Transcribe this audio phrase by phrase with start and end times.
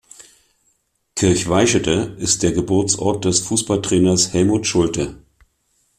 [1.15, 5.19] Kirchveischede ist der Geburtsort des Fußballtrainers Helmut Schulte.